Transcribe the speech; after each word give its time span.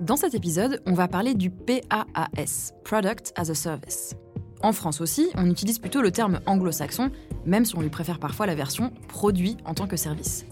Dans 0.00 0.16
cet 0.16 0.34
épisode, 0.34 0.80
on 0.86 0.94
va 0.94 1.08
parler 1.08 1.34
du 1.34 1.50
PaaS, 1.50 2.72
Product 2.84 3.34
as 3.36 3.50
a 3.50 3.54
Service. 3.54 4.14
En 4.62 4.72
France 4.72 5.02
aussi, 5.02 5.28
on 5.34 5.50
utilise 5.50 5.78
plutôt 5.78 6.00
le 6.00 6.10
terme 6.10 6.40
anglo-saxon, 6.46 7.10
même 7.44 7.66
si 7.66 7.76
on 7.76 7.82
lui 7.82 7.90
préfère 7.90 8.18
parfois 8.18 8.46
la 8.46 8.54
version 8.54 8.94
produit 9.08 9.58
en 9.66 9.74
tant 9.74 9.86
que 9.86 9.98
service. 9.98 10.46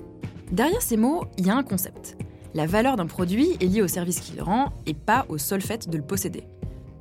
Derrière 0.53 0.83
ces 0.83 0.99
mots, 0.99 1.25
il 1.39 1.47
y 1.47 1.51
a 1.51 1.57
un 1.57 1.63
concept. 1.63 2.19
La 2.53 2.67
valeur 2.67 2.97
d'un 2.97 3.07
produit 3.07 3.57
est 3.61 3.65
liée 3.65 3.81
au 3.81 3.89
service 3.89 4.21
qu'il 4.21 4.43
rend 4.43 4.69
et 4.85 4.93
pas 4.93 5.25
au 5.31 5.39
seul 5.39 5.63
fait 5.63 5.89
de 5.89 5.97
le 5.97 6.05
posséder. 6.05 6.45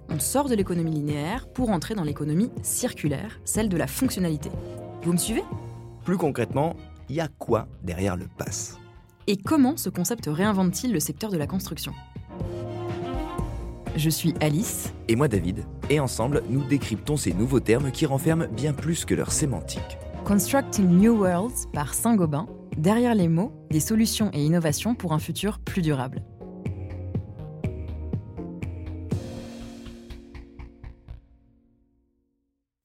On 0.07 0.18
sort 0.18 0.48
de 0.48 0.55
l'économie 0.55 0.91
linéaire 0.91 1.50
pour 1.50 1.70
entrer 1.70 1.95
dans 1.95 2.05
l'économie 2.05 2.52
circulaire, 2.64 3.41
celle 3.43 3.68
de 3.68 3.75
la 3.75 3.88
fonctionnalité. 3.88 4.52
Vous 5.04 5.11
me 5.11 5.18
suivez? 5.18 5.43
Plus 6.05 6.18
concrètement, 6.18 6.77
il 7.09 7.18
y 7.18 7.20
a 7.20 7.27
quoi 7.27 7.68
derrière 7.84 8.16
le 8.16 8.27
pass? 8.38 8.77
Et 9.27 9.36
comment 9.36 9.75
ce 9.75 9.89
concept 9.89 10.29
réinvente-t-il 10.32 10.94
le 10.94 11.02
secteur 11.02 11.30
de 11.30 11.38
la 11.38 11.45
construction? 11.45 11.91
Je 13.98 14.12
suis 14.12 14.36
Alice. 14.42 14.94
Et 15.08 15.16
moi 15.16 15.28
David. 15.28 15.66
Et 15.90 16.00
ensemble, 16.00 16.44
nous 16.50 16.64
décryptons 16.64 17.18
ces 17.18 17.34
nouveaux 17.34 17.60
termes 17.60 17.92
qui 17.92 18.06
renferment 18.06 18.46
bien 18.46 18.72
plus 18.72 19.06
que 19.06 19.16
leur 19.16 19.32
sémantique. 19.32 19.98
Constructing 20.23 20.88
New 20.88 21.18
Worlds 21.18 21.68
par 21.73 21.96
Saint-Gobain, 21.96 22.48
derrière 22.78 23.16
les 23.16 23.28
mots, 23.28 23.52
des 23.72 23.80
solutions 23.80 24.30
et 24.34 24.44
innovations 24.44 24.94
pour 24.94 25.14
un 25.14 25.20
futur 25.20 25.58
plus 25.58 25.82
durable. 25.82 26.22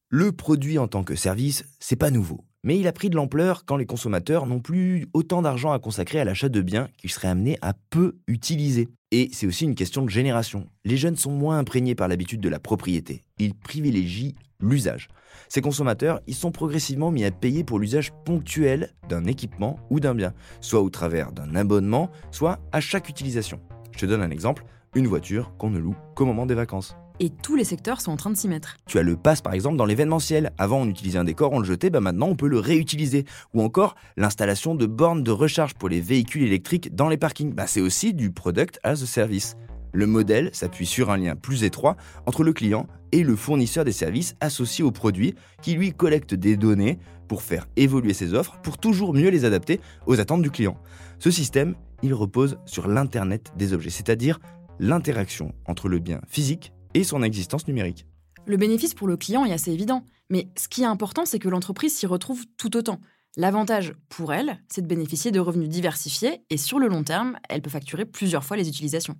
Le 0.08 0.32
produit 0.32 0.78
en 0.78 0.88
tant 0.88 1.04
que 1.04 1.14
service, 1.14 1.64
c'est 1.78 1.96
pas 1.96 2.10
nouveau. 2.10 2.42
Mais 2.64 2.78
il 2.78 2.86
a 2.86 2.92
pris 2.92 3.10
de 3.10 3.16
l'ampleur 3.16 3.64
quand 3.64 3.76
les 3.76 3.86
consommateurs 3.86 4.46
n'ont 4.46 4.60
plus 4.60 5.08
autant 5.14 5.42
d'argent 5.42 5.72
à 5.72 5.80
consacrer 5.80 6.20
à 6.20 6.24
l'achat 6.24 6.48
de 6.48 6.60
biens 6.60 6.88
qu'ils 6.96 7.10
seraient 7.10 7.28
amenés 7.28 7.58
à 7.60 7.74
peu 7.90 8.18
utiliser. 8.28 8.88
Et 9.10 9.30
c'est 9.32 9.48
aussi 9.48 9.64
une 9.64 9.74
question 9.74 10.02
de 10.02 10.10
génération. 10.10 10.68
Les 10.84 10.96
jeunes 10.96 11.16
sont 11.16 11.32
moins 11.32 11.58
imprégnés 11.58 11.96
par 11.96 12.06
l'habitude 12.06 12.40
de 12.40 12.48
la 12.48 12.60
propriété. 12.60 13.24
Ils 13.38 13.54
privilégient 13.54 14.36
l'usage. 14.60 15.08
Ces 15.48 15.60
consommateurs, 15.60 16.20
ils 16.28 16.36
sont 16.36 16.52
progressivement 16.52 17.10
mis 17.10 17.24
à 17.24 17.32
payer 17.32 17.64
pour 17.64 17.80
l'usage 17.80 18.12
ponctuel 18.24 18.94
d'un 19.08 19.24
équipement 19.24 19.80
ou 19.90 19.98
d'un 19.98 20.14
bien, 20.14 20.32
soit 20.60 20.82
au 20.82 20.88
travers 20.88 21.32
d'un 21.32 21.56
abonnement, 21.56 22.10
soit 22.30 22.60
à 22.70 22.80
chaque 22.80 23.08
utilisation. 23.08 23.60
Je 23.90 23.98
te 23.98 24.06
donne 24.06 24.22
un 24.22 24.30
exemple, 24.30 24.64
une 24.94 25.06
voiture 25.06 25.52
qu'on 25.58 25.70
ne 25.70 25.78
loue 25.78 25.96
qu'au 26.14 26.26
moment 26.26 26.46
des 26.46 26.54
vacances 26.54 26.96
et 27.20 27.30
tous 27.30 27.54
les 27.54 27.64
secteurs 27.64 28.00
sont 28.00 28.10
en 28.10 28.16
train 28.16 28.30
de 28.30 28.36
s'y 28.36 28.48
mettre. 28.48 28.76
Tu 28.86 28.98
as 28.98 29.04
le 29.04 29.16
pass 29.16 29.40
par 29.40 29.52
exemple 29.52 29.76
dans 29.76 29.84
l'événementiel. 29.84 30.50
Avant 30.58 30.80
on 30.80 30.88
utilisait 30.88 31.18
un 31.18 31.24
décor, 31.24 31.52
on 31.52 31.60
le 31.60 31.64
jetait, 31.64 31.88
bah 31.88 32.00
maintenant 32.00 32.26
on 32.26 32.34
peut 32.34 32.48
le 32.48 32.58
réutiliser. 32.58 33.26
Ou 33.54 33.62
encore 33.62 33.94
l'installation 34.16 34.74
de 34.74 34.86
bornes 34.86 35.22
de 35.22 35.30
recharge 35.30 35.74
pour 35.74 35.88
les 35.88 36.00
véhicules 36.00 36.42
électriques 36.42 36.96
dans 36.96 37.08
les 37.08 37.16
parkings. 37.16 37.54
Bah, 37.54 37.68
c'est 37.68 37.80
aussi 37.80 38.12
du 38.12 38.32
product 38.32 38.80
as 38.82 39.02
a 39.02 39.06
service. 39.06 39.56
Le 39.92 40.06
modèle 40.06 40.50
s'appuie 40.52 40.86
sur 40.86 41.10
un 41.10 41.18
lien 41.18 41.36
plus 41.36 41.62
étroit 41.62 41.96
entre 42.26 42.42
le 42.42 42.52
client 42.52 42.88
et 43.12 43.22
le 43.22 43.36
fournisseur 43.36 43.84
des 43.84 43.92
services 43.92 44.34
associés 44.40 44.82
au 44.82 44.90
produit 44.90 45.34
qui 45.60 45.74
lui 45.74 45.92
collecte 45.92 46.34
des 46.34 46.56
données 46.56 46.98
pour 47.28 47.42
faire 47.42 47.68
évoluer 47.76 48.14
ses 48.14 48.34
offres 48.34 48.58
pour 48.62 48.78
toujours 48.78 49.14
mieux 49.14 49.28
les 49.28 49.44
adapter 49.44 49.80
aux 50.06 50.18
attentes 50.18 50.42
du 50.42 50.50
client. 50.50 50.76
Ce 51.18 51.30
système, 51.30 51.76
il 52.02 52.14
repose 52.14 52.58
sur 52.66 52.88
l'Internet 52.88 53.52
des 53.56 53.74
objets, 53.74 53.90
c'est-à-dire 53.90 54.40
l'interaction 54.78 55.54
entre 55.66 55.88
le 55.88 55.98
bien 55.98 56.20
physique 56.26 56.72
et 56.94 57.04
son 57.04 57.22
existence 57.22 57.66
numérique. 57.66 58.06
Le 58.46 58.56
bénéfice 58.56 58.94
pour 58.94 59.06
le 59.06 59.16
client 59.16 59.44
est 59.44 59.52
assez 59.52 59.70
évident, 59.70 60.04
mais 60.30 60.48
ce 60.56 60.68
qui 60.68 60.82
est 60.82 60.86
important, 60.86 61.24
c'est 61.24 61.38
que 61.38 61.48
l'entreprise 61.48 61.96
s'y 61.96 62.06
retrouve 62.06 62.44
tout 62.56 62.76
autant. 62.76 63.00
L'avantage 63.36 63.94
pour 64.08 64.32
elle, 64.32 64.58
c'est 64.68 64.82
de 64.82 64.86
bénéficier 64.86 65.30
de 65.30 65.40
revenus 65.40 65.68
diversifiés 65.68 66.42
et 66.50 66.56
sur 66.56 66.78
le 66.78 66.88
long 66.88 67.02
terme, 67.02 67.38
elle 67.48 67.62
peut 67.62 67.70
facturer 67.70 68.04
plusieurs 68.04 68.44
fois 68.44 68.56
les 68.56 68.68
utilisations. 68.68 69.16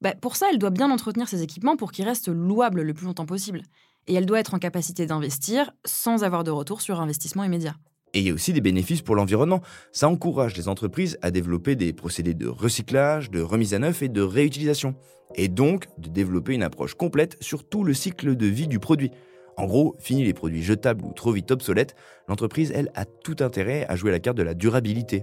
Bah, 0.00 0.14
pour 0.14 0.36
ça, 0.36 0.46
elle 0.50 0.58
doit 0.58 0.70
bien 0.70 0.90
entretenir 0.90 1.28
ses 1.28 1.42
équipements 1.42 1.76
pour 1.76 1.90
qu'ils 1.90 2.04
restent 2.04 2.28
louables 2.28 2.82
le 2.82 2.94
plus 2.94 3.06
longtemps 3.06 3.26
possible. 3.26 3.62
Et 4.06 4.14
elle 4.14 4.26
doit 4.26 4.38
être 4.38 4.54
en 4.54 4.58
capacité 4.58 5.06
d'investir 5.06 5.72
sans 5.84 6.22
avoir 6.22 6.44
de 6.44 6.50
retour 6.50 6.80
sur 6.80 7.00
investissement 7.00 7.44
immédiat. 7.44 7.74
Et 8.18 8.20
il 8.20 8.26
y 8.26 8.30
a 8.30 8.34
aussi 8.34 8.52
des 8.52 8.60
bénéfices 8.60 9.00
pour 9.00 9.14
l'environnement. 9.14 9.60
Ça 9.92 10.08
encourage 10.08 10.56
les 10.56 10.66
entreprises 10.66 11.18
à 11.22 11.30
développer 11.30 11.76
des 11.76 11.92
procédés 11.92 12.34
de 12.34 12.48
recyclage, 12.48 13.30
de 13.30 13.40
remise 13.40 13.74
à 13.74 13.78
neuf 13.78 14.02
et 14.02 14.08
de 14.08 14.20
réutilisation. 14.20 14.96
Et 15.36 15.46
donc 15.46 15.86
de 15.98 16.08
développer 16.08 16.54
une 16.54 16.64
approche 16.64 16.94
complète 16.94 17.36
sur 17.40 17.62
tout 17.62 17.84
le 17.84 17.94
cycle 17.94 18.34
de 18.34 18.46
vie 18.46 18.66
du 18.66 18.80
produit. 18.80 19.12
En 19.56 19.66
gros, 19.66 19.94
fini 20.00 20.24
les 20.24 20.34
produits 20.34 20.64
jetables 20.64 21.04
ou 21.04 21.12
trop 21.12 21.30
vite 21.30 21.52
obsolètes, 21.52 21.94
l'entreprise, 22.26 22.72
elle, 22.74 22.90
a 22.96 23.04
tout 23.04 23.36
intérêt 23.38 23.86
à 23.88 23.94
jouer 23.94 24.10
la 24.10 24.18
carte 24.18 24.36
de 24.36 24.42
la 24.42 24.54
durabilité. 24.54 25.22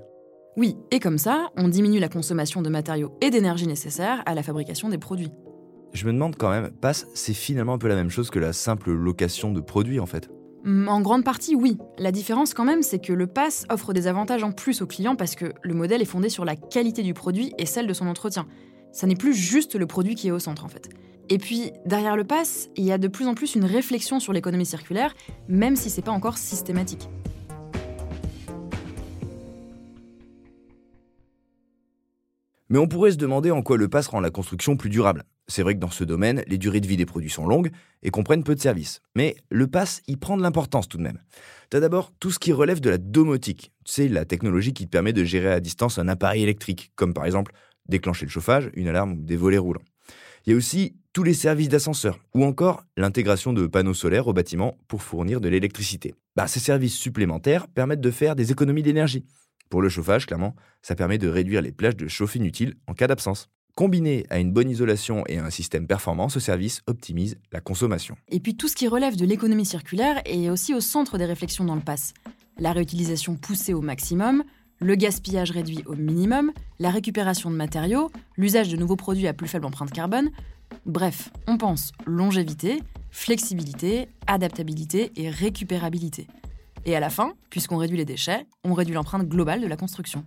Oui, 0.56 0.78
et 0.90 1.02
comme 1.02 1.18
ça, 1.18 1.50
on 1.58 1.68
diminue 1.68 2.00
la 2.00 2.08
consommation 2.08 2.62
de 2.62 2.70
matériaux 2.70 3.18
et 3.20 3.30
d'énergie 3.30 3.68
nécessaires 3.68 4.24
à 4.26 4.36
la 4.36 4.42
fabrication 4.42 4.88
des 4.88 4.98
produits. 4.98 5.32
Je 5.92 6.06
me 6.08 6.14
demande 6.14 6.38
quand 6.38 6.50
même, 6.50 6.72
passe, 6.72 7.08
c'est 7.14 7.34
finalement 7.34 7.74
un 7.74 7.78
peu 7.78 7.90
la 7.90 7.96
même 7.96 8.10
chose 8.10 8.30
que 8.30 8.40
la 8.40 8.54
simple 8.54 8.94
location 8.94 9.52
de 9.52 9.60
produits 9.60 10.00
en 10.00 10.06
fait. 10.06 10.30
Mm, 10.66 10.90
en 10.90 11.00
grande 11.00 11.24
partie, 11.24 11.56
oui. 11.56 11.78
La 11.98 12.12
différence 12.12 12.54
quand 12.54 12.66
même, 12.66 12.82
c'est 12.82 13.00
que 13.00 13.14
le 13.14 13.28
pass 13.28 13.66
offre 13.70 13.94
des 13.94 14.08
avantages 14.08 14.44
en 14.44 14.52
plus 14.52 14.82
aux 14.82 14.88
clients 14.88 15.16
parce 15.16 15.36
que 15.36 15.54
le 15.62 15.74
modèle 15.74 16.02
est 16.02 16.06
fondé 16.06 16.28
sur 16.28 16.44
la 16.44 16.56
qualité 16.56 17.04
du 17.04 17.14
produit 17.14 17.54
et 17.58 17.66
celle 17.66 17.88
de 17.88 17.94
son 17.94 18.08
entretien. 18.08 18.48
Ça 18.92 19.08
n'est 19.08 19.16
plus 19.16 19.34
juste 19.34 19.76
le 19.76 19.86
produit 19.86 20.16
qui 20.16 20.28
est 20.28 20.32
au 20.32 20.40
centre 20.40 20.66
en 20.66 20.70
fait. 20.70 20.90
Et 21.30 21.38
puis, 21.38 21.72
derrière 21.86 22.16
le 22.16 22.24
pass, 22.24 22.70
il 22.76 22.84
y 22.84 22.92
a 22.92 22.98
de 22.98 23.08
plus 23.08 23.28
en 23.28 23.34
plus 23.34 23.56
une 23.56 23.66
réflexion 23.66 24.20
sur 24.20 24.34
l'économie 24.34 24.66
circulaire, 24.66 25.16
même 25.48 25.76
si 25.76 25.90
c'est 25.90 26.04
pas 26.04 26.12
encore 26.12 26.38
systématique. 26.38 27.10
Mais 32.70 32.80
on 32.80 32.88
pourrait 32.88 33.12
se 33.12 33.18
demander 33.18 33.52
en 33.52 33.62
quoi 33.62 33.78
le 33.78 33.88
pass 33.88 34.08
rend 34.08 34.20
la 34.20 34.32
construction 34.32 34.76
plus 34.76 34.90
durable. 34.90 35.24
C'est 35.48 35.62
vrai 35.62 35.76
que 35.76 35.80
dans 35.80 35.92
ce 35.92 36.04
domaine, 36.04 36.44
les 36.48 36.58
durées 36.58 36.82
de 36.82 36.88
vie 36.88 36.98
des 36.98 37.06
produits 37.06 37.30
sont 37.30 37.46
longues 37.46 37.70
et 38.02 38.10
comprennent 38.10 38.44
peu 38.44 38.56
de 38.56 38.60
services. 38.60 39.02
Mais 39.16 39.36
le 39.52 39.68
pass 39.68 40.02
y 40.08 40.16
prend 40.16 40.38
de 40.38 40.42
l'importance 40.42 40.88
tout 40.88 40.98
de 40.98 41.04
même. 41.04 41.20
Tu 41.70 41.78
as 41.78 41.80
d'abord 41.80 42.12
tout 42.20 42.32
ce 42.32 42.40
qui 42.40 42.52
relève 42.52 42.80
de 42.80 42.90
la 42.90 42.98
domotique. 42.98 43.72
Sais, 43.86 44.08
la 44.08 44.26
technologie 44.26 44.74
qui 44.74 44.86
te 44.86 44.90
permet 44.90 45.14
de 45.14 45.24
gérer 45.24 45.52
à 45.52 45.60
distance 45.60 46.00
un 46.00 46.08
appareil 46.08 46.42
électrique, 46.42 46.92
comme 46.96 47.14
par 47.14 47.26
exemple 47.26 47.54
déclencher 47.88 48.26
le 48.26 48.32
chauffage, 48.32 48.72
une 48.74 48.88
alarme 48.88 49.14
ou 49.14 49.22
des 49.22 49.38
volets 49.38 49.60
roulants. 49.60 49.84
Il 50.46 50.52
y 50.52 50.54
a 50.54 50.58
aussi 50.58 50.96
tous 51.14 51.24
les 51.24 51.34
services 51.34 51.70
d'ascenseur, 51.70 52.20
ou 52.34 52.44
encore 52.44 52.84
l'intégration 52.98 53.54
de 53.54 53.68
panneaux 53.68 53.94
solaires 53.94 54.28
au 54.28 54.34
bâtiment 54.34 54.78
pour 54.88 55.02
fournir 55.02 55.40
de 55.40 55.50
l'électricité. 55.50 56.14
Bah, 56.36 56.48
ces 56.48 56.60
services 56.60 56.96
supplémentaires 56.96 57.68
permettent 57.68 58.02
de 58.02 58.12
faire 58.12 58.36
des 58.36 58.52
économies 58.52 58.84
d'énergie. 58.84 59.26
Pour 59.70 59.82
le 59.82 59.90
chauffage, 59.90 60.26
clairement, 60.26 60.56
ça 60.82 60.96
permet 60.96 61.18
de 61.18 61.28
réduire 61.28 61.62
les 61.62 61.72
plages 61.72 61.98
de 61.98 62.08
chauffe 62.08 62.36
inutiles 62.36 62.76
en 62.88 62.94
cas 62.94 63.08
d'absence. 63.08 63.50
Combiné 63.76 64.26
à 64.30 64.40
une 64.40 64.54
bonne 64.54 64.70
isolation 64.70 65.24
et 65.28 65.38
à 65.38 65.44
un 65.44 65.50
système 65.50 65.86
performant, 65.86 66.30
ce 66.30 66.40
service 66.40 66.82
optimise 66.88 67.38
la 67.52 67.60
consommation. 67.60 68.16
Et 68.30 68.40
puis 68.40 68.56
tout 68.56 68.70
ce 68.70 68.76
qui 68.76 68.88
relève 68.88 69.18
de 69.18 69.26
l'économie 69.26 69.66
circulaire 69.66 70.22
est 70.26 70.50
aussi 70.50 70.74
au 70.74 70.80
centre 70.80 71.18
des 71.18 71.26
réflexions 71.26 71.66
dans 71.66 71.76
le 71.76 71.82
pass. 71.82 72.14
La 72.58 72.72
réutilisation 72.72 73.36
poussée 73.36 73.74
au 73.74 73.82
maximum, 73.82 74.46
le 74.80 74.96
gaspillage 74.96 75.52
réduit 75.52 75.84
au 75.88 75.96
minimum, 75.96 76.54
la 76.80 76.90
récupération 76.90 77.52
de 77.52 77.56
matériaux, 77.56 78.12
l'usage 78.38 78.70
de 78.70 78.78
nouveaux 78.78 78.96
produits 78.96 79.28
à 79.28 79.34
plus 79.34 79.48
faible 79.48 79.66
empreinte 79.66 79.92
carbone. 79.92 80.32
Bref, 80.86 81.32
on 81.48 81.58
pense 81.58 81.92
longévité, 82.06 82.82
flexibilité, 83.12 84.08
adaptabilité 84.28 85.12
et 85.18 85.30
récupérabilité. 85.30 86.28
Et 86.86 86.96
à 86.96 87.00
la 87.00 87.10
fin, 87.10 87.34
puisqu'on 87.50 87.78
réduit 87.78 87.98
les 87.98 88.06
déchets, 88.06 88.46
on 88.64 88.74
réduit 88.74 88.94
l'empreinte 88.94 89.28
globale 89.28 89.62
de 89.62 89.68
la 89.68 89.76
construction. 89.76 90.24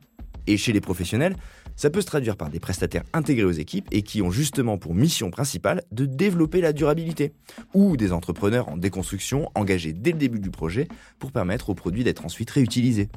Et 0.48 0.56
chez 0.56 0.72
les 0.72 0.80
professionnels, 0.80 1.36
ça 1.76 1.90
peut 1.90 2.00
se 2.00 2.06
traduire 2.06 2.36
par 2.36 2.50
des 2.50 2.58
prestataires 2.58 3.04
intégrés 3.12 3.44
aux 3.44 3.52
équipes 3.52 3.86
et 3.92 4.02
qui 4.02 4.22
ont 4.22 4.30
justement 4.30 4.78
pour 4.78 4.94
mission 4.94 5.30
principale 5.30 5.84
de 5.92 6.04
développer 6.04 6.60
la 6.60 6.72
durabilité, 6.72 7.32
ou 7.74 7.96
des 7.96 8.12
entrepreneurs 8.12 8.68
en 8.68 8.76
déconstruction 8.76 9.50
engagés 9.54 9.92
dès 9.92 10.10
le 10.10 10.18
début 10.18 10.40
du 10.40 10.50
projet 10.50 10.88
pour 11.20 11.30
permettre 11.30 11.70
aux 11.70 11.74
produits 11.74 12.02
d'être 12.02 12.24
ensuite 12.24 12.50
réutilisés. 12.50 13.08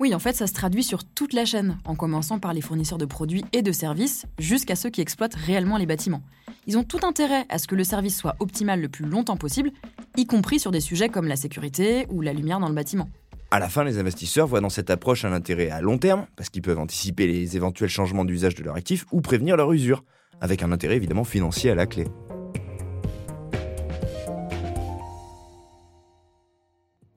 Oui, 0.00 0.14
en 0.14 0.18
fait, 0.18 0.34
ça 0.34 0.46
se 0.46 0.52
traduit 0.52 0.82
sur 0.82 1.04
toute 1.04 1.32
la 1.32 1.44
chaîne, 1.44 1.78
en 1.84 1.94
commençant 1.94 2.38
par 2.38 2.54
les 2.54 2.60
fournisseurs 2.60 2.98
de 2.98 3.04
produits 3.04 3.44
et 3.52 3.62
de 3.62 3.70
services, 3.70 4.24
jusqu'à 4.38 4.76
ceux 4.76 4.90
qui 4.90 5.00
exploitent 5.00 5.34
réellement 5.34 5.76
les 5.76 5.86
bâtiments. 5.86 6.22
Ils 6.66 6.78
ont 6.78 6.84
tout 6.84 7.00
intérêt 7.02 7.44
à 7.48 7.58
ce 7.58 7.66
que 7.66 7.74
le 7.74 7.84
service 7.84 8.16
soit 8.16 8.36
optimal 8.40 8.80
le 8.80 8.88
plus 8.88 9.04
longtemps 9.04 9.36
possible, 9.36 9.70
y 10.16 10.26
compris 10.26 10.58
sur 10.58 10.70
des 10.70 10.80
sujets 10.80 11.08
comme 11.08 11.26
la 11.26 11.36
sécurité 11.36 12.06
ou 12.10 12.20
la 12.20 12.32
lumière 12.32 12.60
dans 12.60 12.68
le 12.68 12.74
bâtiment. 12.74 13.08
À 13.50 13.58
la 13.58 13.68
fin, 13.68 13.84
les 13.84 13.98
investisseurs 13.98 14.46
voient 14.46 14.60
dans 14.60 14.70
cette 14.70 14.88
approche 14.88 15.26
un 15.26 15.32
intérêt 15.32 15.68
à 15.68 15.82
long 15.82 15.98
terme, 15.98 16.26
parce 16.36 16.48
qu'ils 16.48 16.62
peuvent 16.62 16.78
anticiper 16.78 17.26
les 17.26 17.56
éventuels 17.56 17.90
changements 17.90 18.24
d'usage 18.24 18.54
de 18.54 18.62
leur 18.62 18.76
actif 18.76 19.04
ou 19.12 19.20
prévenir 19.20 19.56
leur 19.56 19.72
usure, 19.72 20.04
avec 20.40 20.62
un 20.62 20.72
intérêt 20.72 20.96
évidemment 20.96 21.24
financier 21.24 21.70
à 21.70 21.74
la 21.74 21.86
clé. 21.86 22.06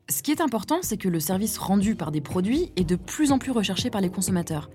Ce 0.09 0.21
qui 0.21 0.31
est 0.31 0.41
important, 0.41 0.79
c'est 0.81 0.97
que 0.97 1.07
le 1.07 1.19
service 1.19 1.57
rendu 1.57 1.95
par 1.95 2.11
des 2.11 2.21
produits 2.21 2.71
est 2.75 2.83
de 2.83 2.95
plus 2.95 3.31
en 3.31 3.37
plus 3.37 3.51
recherché 3.51 3.89
par 3.89 4.01
les 4.01 4.09
consommateurs 4.09 4.69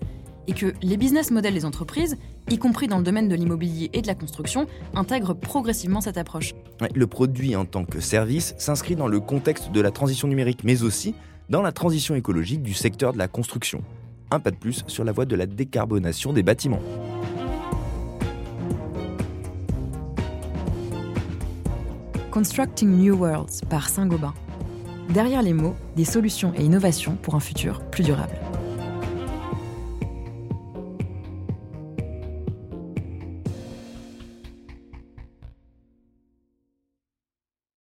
et 0.50 0.52
que 0.52 0.74
les 0.82 0.96
business 0.96 1.30
models 1.30 1.54
des 1.54 1.64
entreprises, 1.64 2.16
y 2.50 2.58
compris 2.58 2.88
dans 2.88 2.98
le 2.98 3.04
domaine 3.04 3.28
de 3.28 3.36
l'immobilier 3.36 3.88
et 3.92 4.02
de 4.02 4.08
la 4.08 4.16
construction, 4.16 4.66
intègrent 4.96 5.32
progressivement 5.32 6.00
cette 6.00 6.18
approche. 6.18 6.54
Le 6.92 7.06
produit 7.06 7.54
en 7.54 7.64
tant 7.64 7.84
que 7.84 8.00
service 8.00 8.56
s'inscrit 8.58 8.96
dans 8.96 9.06
le 9.06 9.20
contexte 9.20 9.70
de 9.70 9.80
la 9.80 9.92
transition 9.92 10.26
numérique, 10.26 10.64
mais 10.64 10.82
aussi 10.82 11.14
dans 11.50 11.62
la 11.62 11.70
transition 11.70 12.16
écologique 12.16 12.62
du 12.62 12.74
secteur 12.74 13.12
de 13.12 13.18
la 13.18 13.28
construction. 13.28 13.84
Un 14.32 14.40
pas 14.40 14.50
de 14.50 14.56
plus 14.56 14.82
sur 14.88 15.04
la 15.04 15.12
voie 15.12 15.24
de 15.24 15.36
la 15.36 15.46
décarbonation 15.46 16.32
des 16.32 16.42
bâtiments. 16.42 16.82
Constructing 22.32 22.98
New 22.98 23.14
Worlds 23.14 23.64
par 23.68 23.88
Saint-Gobain. 23.88 24.34
Derrière 25.10 25.42
les 25.42 25.52
mots, 25.52 25.76
des 25.94 26.04
solutions 26.04 26.52
et 26.56 26.64
innovations 26.64 27.16
pour 27.22 27.36
un 27.36 27.40
futur 27.40 27.80
plus 27.90 28.02
durable. 28.02 28.34